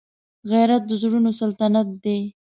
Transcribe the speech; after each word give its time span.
غیرت 0.51 0.83
د 0.87 0.91
زړونو 1.01 1.31
سلطنت 1.39 1.87
دی 2.03 2.19